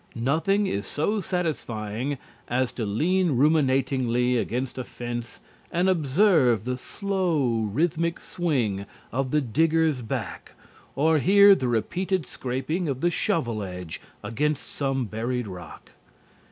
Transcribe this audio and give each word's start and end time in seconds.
Nothing 0.15 0.65
is 0.65 0.87
so 0.87 1.21
satisfying 1.21 2.17
as 2.47 2.71
to 2.71 2.87
lean 2.87 3.33
ruminatingly 3.37 4.35
against 4.35 4.79
a 4.79 4.83
fence 4.83 5.39
and 5.71 5.87
observe 5.87 6.63
the 6.63 6.75
slow, 6.75 7.69
rhythmic 7.71 8.19
swing 8.19 8.87
of 9.11 9.29
the 9.29 9.41
digger's 9.41 10.01
back 10.01 10.53
or 10.95 11.19
hear 11.19 11.53
the 11.53 11.67
repeated 11.67 12.25
scraping 12.25 12.89
of 12.89 13.01
the 13.01 13.11
shovel 13.11 13.61
edge 13.61 14.01
against 14.23 14.63
some 14.71 15.05
buried 15.05 15.45
rock. 15.47 15.91